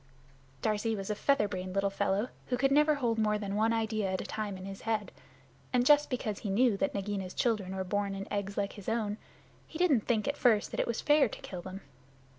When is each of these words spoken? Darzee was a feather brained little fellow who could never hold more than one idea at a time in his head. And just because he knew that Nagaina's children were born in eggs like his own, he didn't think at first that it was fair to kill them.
Darzee 0.63 0.95
was 0.95 1.11
a 1.11 1.15
feather 1.15 1.47
brained 1.47 1.75
little 1.75 1.91
fellow 1.91 2.29
who 2.47 2.57
could 2.57 2.71
never 2.71 2.95
hold 2.95 3.19
more 3.19 3.37
than 3.37 3.53
one 3.55 3.71
idea 3.71 4.11
at 4.11 4.19
a 4.19 4.23
time 4.25 4.57
in 4.57 4.65
his 4.65 4.81
head. 4.81 5.11
And 5.71 5.85
just 5.85 6.09
because 6.09 6.39
he 6.39 6.49
knew 6.49 6.75
that 6.77 6.95
Nagaina's 6.95 7.35
children 7.35 7.75
were 7.75 7.83
born 7.83 8.15
in 8.15 8.25
eggs 8.33 8.57
like 8.57 8.73
his 8.73 8.89
own, 8.89 9.19
he 9.67 9.77
didn't 9.77 10.07
think 10.07 10.27
at 10.27 10.37
first 10.37 10.71
that 10.71 10.79
it 10.79 10.87
was 10.87 11.01
fair 11.01 11.29
to 11.29 11.41
kill 11.41 11.61
them. 11.61 11.81